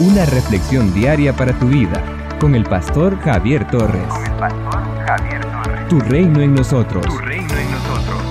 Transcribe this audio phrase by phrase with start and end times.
[0.00, 4.06] una reflexión diaria para tu vida con el pastor Javier Torres.
[4.08, 5.88] Con el pastor Javier Torres.
[5.88, 7.04] Tu reino en nosotros.
[7.04, 8.22] Tu reino en nosotros.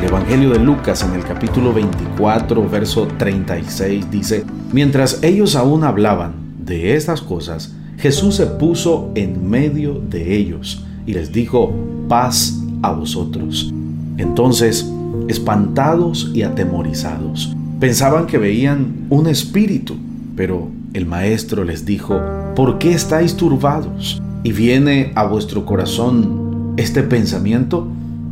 [0.00, 6.34] El Evangelio de Lucas en el capítulo 24, verso 36 dice, Mientras ellos aún hablaban
[6.58, 11.72] de estas cosas, Jesús se puso en medio de ellos y les dijo,
[12.08, 13.72] paz a vosotros.
[14.16, 14.90] Entonces,
[15.28, 19.96] espantados y atemorizados, pensaban que veían un espíritu,
[20.36, 22.20] pero el maestro les dijo,
[22.54, 24.22] ¿por qué estáis turbados?
[24.44, 27.88] ¿Y viene a vuestro corazón este pensamiento?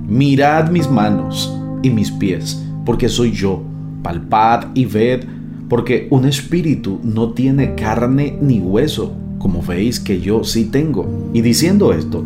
[0.07, 3.63] Mirad mis manos y mis pies, porque soy yo.
[4.03, 5.25] Palpad y ved,
[5.69, 11.31] porque un espíritu no tiene carne ni hueso, como veis que yo sí tengo.
[11.33, 12.23] Y diciendo esto,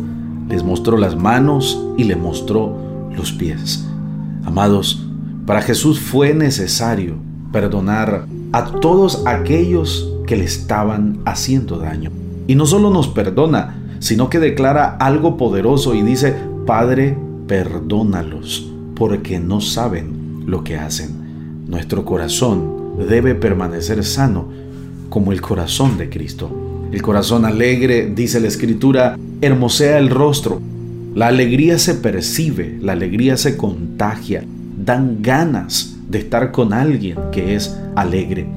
[0.49, 2.75] les mostró las manos y le mostró
[3.15, 3.85] los pies.
[4.43, 5.07] Amados,
[5.45, 7.15] para Jesús fue necesario
[7.53, 12.11] perdonar a todos aquellos que le estaban haciendo daño.
[12.47, 19.39] Y no solo nos perdona, sino que declara algo poderoso y dice, Padre, perdónalos, porque
[19.39, 21.65] no saben lo que hacen.
[21.67, 24.47] Nuestro corazón debe permanecer sano
[25.09, 26.49] como el corazón de Cristo.
[26.91, 30.59] El corazón alegre, dice la Escritura, hermosea el rostro.
[31.13, 34.43] La alegría se percibe, la alegría se contagia,
[34.77, 38.47] dan ganas de estar con alguien que es alegre.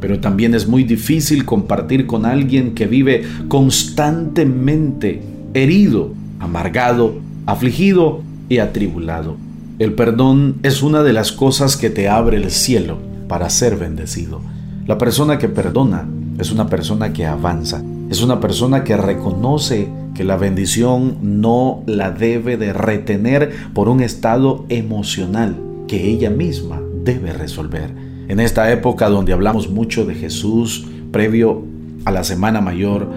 [0.00, 5.22] Pero también es muy difícil compartir con alguien que vive constantemente
[5.54, 9.36] herido, amargado, afligido y atribulado.
[9.78, 14.40] El perdón es una de las cosas que te abre el cielo para ser bendecido.
[14.86, 20.24] La persona que perdona es una persona que avanza, es una persona que reconoce que
[20.24, 27.32] la bendición no la debe de retener por un estado emocional que ella misma debe
[27.32, 27.90] resolver.
[28.28, 31.64] En esta época donde hablamos mucho de Jesús previo
[32.04, 33.08] a la Semana Mayor,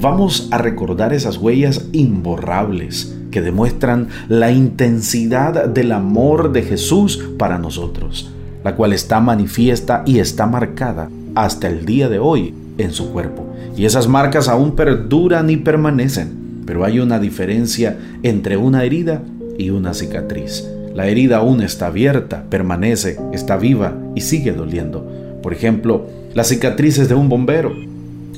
[0.00, 7.58] vamos a recordar esas huellas imborrables que demuestran la intensidad del amor de Jesús para
[7.58, 8.30] nosotros,
[8.62, 13.44] la cual está manifiesta y está marcada hasta el día de hoy en su cuerpo.
[13.76, 19.22] Y esas marcas aún perduran y permanecen, pero hay una diferencia entre una herida
[19.58, 20.64] y una cicatriz.
[20.94, 25.04] La herida aún está abierta, permanece, está viva y sigue doliendo.
[25.42, 27.72] Por ejemplo, las cicatrices de un bombero.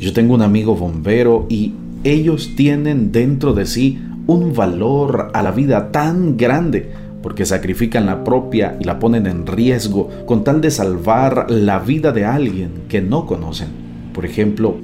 [0.00, 5.50] Yo tengo un amigo bombero y ellos tienen dentro de sí un valor a la
[5.50, 6.90] vida tan grande
[7.22, 12.12] porque sacrifican la propia y la ponen en riesgo con tal de salvar la vida
[12.12, 13.68] de alguien que no conocen.
[14.14, 14.76] Por ejemplo,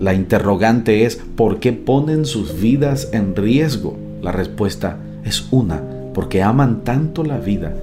[0.00, 3.96] la interrogante es ¿por qué ponen sus vidas en riesgo?
[4.22, 5.82] La respuesta es una,
[6.14, 7.74] porque aman tanto la vida,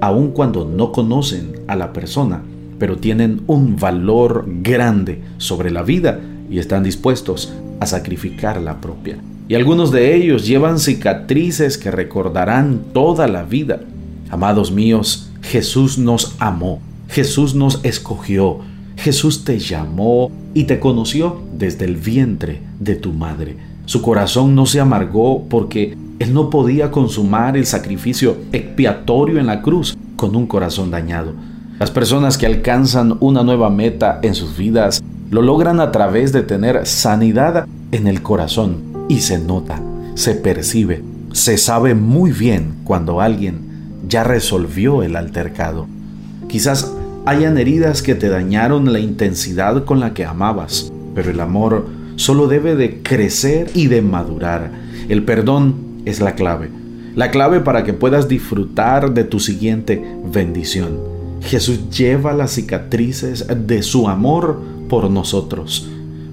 [0.00, 2.42] aun cuando no conocen a la persona,
[2.78, 6.20] pero tienen un valor grande sobre la vida
[6.50, 9.18] y están dispuestos a sacrificar la propia.
[9.48, 13.80] Y algunos de ellos llevan cicatrices que recordarán toda la vida.
[14.30, 18.58] Amados míos, Jesús nos amó, Jesús nos escogió,
[18.96, 23.56] Jesús te llamó y te conoció desde el vientre de tu madre.
[23.84, 29.62] Su corazón no se amargó porque él no podía consumar el sacrificio expiatorio en la
[29.62, 31.32] cruz con un corazón dañado.
[31.78, 36.42] Las personas que alcanzan una nueva meta en sus vidas lo logran a través de
[36.42, 39.82] tener sanidad en el corazón y se nota,
[40.14, 43.66] se percibe, se sabe muy bien cuando alguien
[44.08, 45.86] ya resolvió el altercado.
[46.48, 46.94] Quizás
[47.26, 52.46] hayan heridas que te dañaron la intensidad con la que amabas, pero el amor solo
[52.46, 54.70] debe de crecer y de madurar.
[55.08, 56.70] El perdón es la clave.
[57.14, 60.02] La clave para que puedas disfrutar de tu siguiente
[60.32, 60.98] bendición.
[61.42, 65.88] Jesús lleva las cicatrices de su amor por nosotros,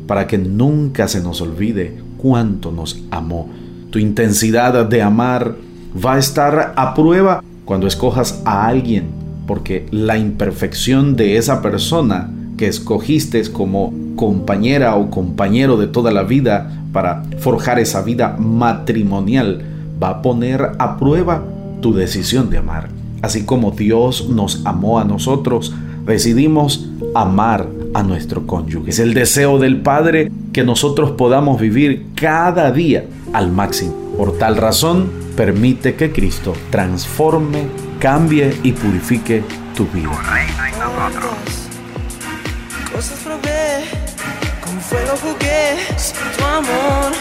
[0.07, 3.49] para que nunca se nos olvide cuánto nos amó.
[3.89, 5.55] Tu intensidad de amar
[6.03, 9.07] va a estar a prueba cuando escojas a alguien,
[9.45, 12.29] porque la imperfección de esa persona
[12.63, 19.61] que escogiste como compañera o compañero de toda la vida para forjar esa vida matrimonial
[20.01, 21.43] va a poner a prueba
[21.81, 22.87] tu decisión de amar.
[23.21, 25.73] Así como Dios nos amó a nosotros,
[26.05, 28.91] decidimos amar a nuestro cónyuge.
[28.91, 33.93] Es el deseo del Padre que nosotros podamos vivir cada día al máximo.
[34.17, 37.63] Por tal razón, permite que Cristo transforme,
[37.99, 39.43] cambie y purifique
[39.75, 40.11] tu vida.
[42.93, 43.85] Cosas probé,
[44.63, 47.11] con fuego jugué, sin tu amor,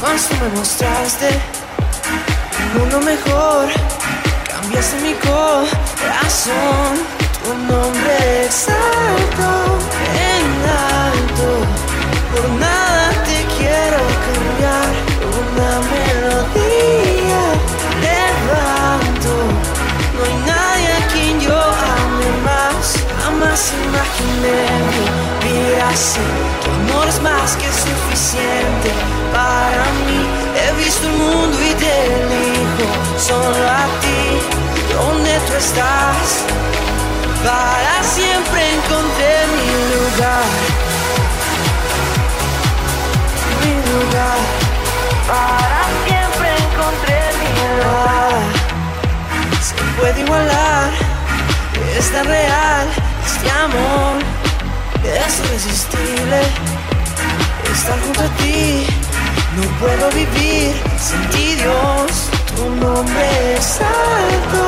[0.00, 1.28] más me mostraste
[2.58, 3.68] un mundo mejor,
[4.48, 6.94] cambiaste mi corazón,
[7.44, 9.57] tu nombre exacto
[23.58, 24.60] Jamás imaginé
[25.42, 26.20] vivir así.
[26.62, 28.90] Tu amor es más que suficiente
[29.32, 30.22] para mí.
[30.54, 32.86] He visto el mundo y te elijo
[33.18, 34.22] solo a ti.
[34.94, 36.44] Donde tú estás,
[37.44, 40.48] para siempre encontré mi lugar.
[43.60, 44.40] Mi lugar.
[45.26, 48.40] Para siempre encontré mi lugar.
[49.60, 50.90] Se puede igualar,
[51.98, 54.16] es tan real este amor,
[55.04, 56.40] es irresistible.
[57.72, 58.86] Estar junto a ti,
[59.56, 62.10] no puedo vivir sin ti, Dios.
[62.56, 64.62] Tu nombre es alto,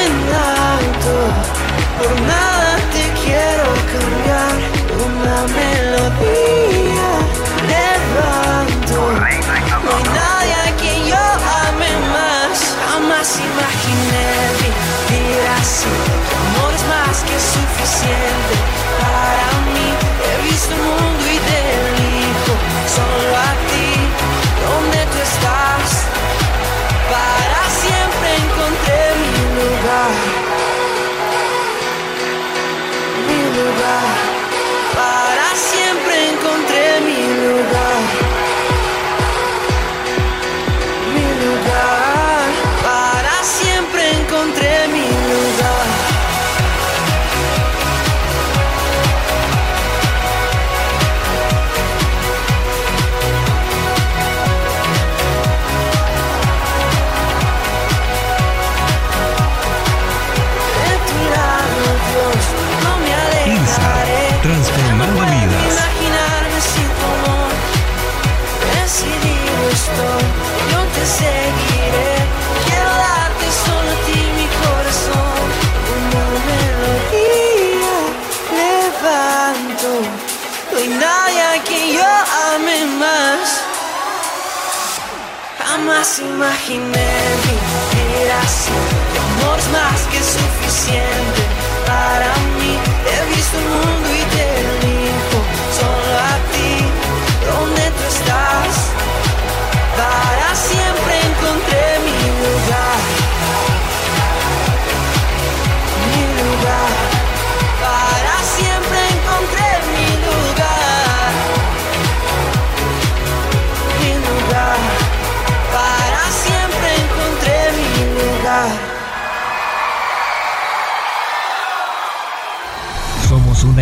[0.00, 0.12] en
[0.70, 1.14] alto.
[1.98, 4.54] Por nada te quiero cambiar,
[5.06, 7.10] una melodía
[7.72, 8.98] levanto.
[9.84, 10.31] No hay nadie
[17.22, 18.54] amor es que suficiente
[18.98, 19.94] para mí.
[20.24, 21.11] He visto el
[80.72, 82.02] No hay nadie a quien yo
[82.54, 83.60] ame más.
[85.58, 87.10] Jamás imaginé
[87.44, 88.72] vivir así.
[89.12, 91.42] Tu amor es más que suficiente
[91.86, 92.78] para mí.
[93.04, 94.31] He visto el mundo y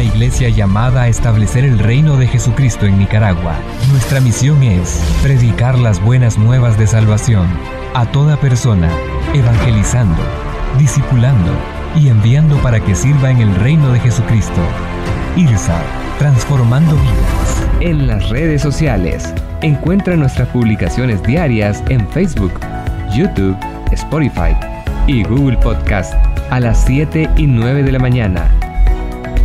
[0.00, 3.54] una iglesia llamada a establecer el reino de Jesucristo en Nicaragua.
[3.90, 7.46] Nuestra misión es predicar las buenas nuevas de salvación
[7.92, 8.88] a toda persona,
[9.34, 10.22] evangelizando,
[10.78, 11.52] discipulando
[11.94, 14.62] y enviando para que sirva en el reino de Jesucristo.
[15.36, 15.82] IRSA,
[16.18, 17.66] transformando vidas.
[17.80, 22.58] En las redes sociales, encuentra nuestras publicaciones diarias en Facebook,
[23.14, 23.54] YouTube,
[23.92, 24.56] Spotify
[25.06, 26.14] y Google Podcast
[26.48, 28.50] a las 7 y 9 de la mañana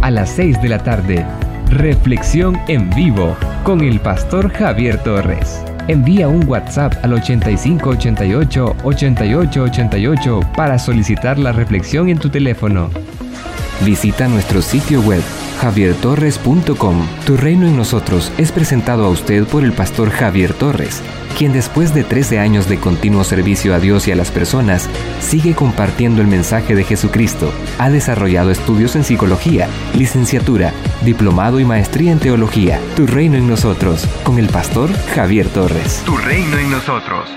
[0.05, 1.25] a las 6 de la tarde.
[1.71, 5.63] Reflexión en vivo con el pastor Javier Torres.
[5.87, 12.91] Envía un WhatsApp al 8588 8888 para solicitar la reflexión en tu teléfono.
[13.83, 15.23] Visita nuestro sitio web
[15.55, 17.07] javiertorres.com.
[17.25, 21.01] Tu reino en nosotros es presentado a usted por el pastor Javier Torres,
[21.37, 25.55] quien después de 13 años de continuo servicio a Dios y a las personas, sigue
[25.55, 27.51] compartiendo el mensaje de Jesucristo.
[27.79, 32.79] Ha desarrollado estudios en psicología, licenciatura, diplomado y maestría en teología.
[32.95, 36.03] Tu reino en nosotros, con el pastor Javier Torres.
[36.05, 37.29] Tu reino en nosotros.